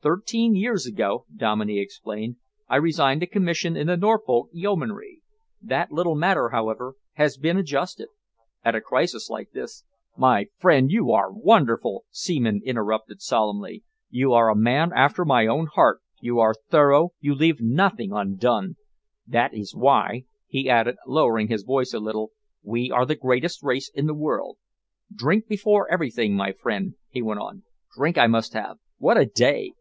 [0.00, 5.20] "Thirteen years ago," Dominey explained, "I resigned a commission in the Norfolk Yeomanry.
[5.60, 8.08] That little matter, however, has been adjusted.
[8.64, 9.84] At a crisis like this"
[10.26, 13.84] "My friend, you are wonderful!" Seaman interrupted solemnly.
[14.08, 18.76] "You are a man after my own heart, you are thorough, you leave nothing undone.
[19.26, 22.30] That is why," he added, lowering his voice a little,
[22.62, 24.56] "we are the greatest race in the world.
[25.14, 27.64] Drink before everything, my friend," he went on,
[27.94, 28.78] "drink I must have.
[28.96, 29.72] What a day!